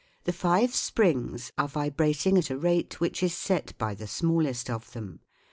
[0.23, 4.93] The five springs are vibrating at a rate which is set by the smallest of
[4.93, 5.19] them.